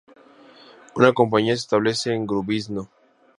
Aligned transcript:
Una 0.95 1.13
compañía 1.13 1.53
se 1.55 1.59
establece 1.59 2.11
en 2.15 2.25
Grubišno. 2.25 2.89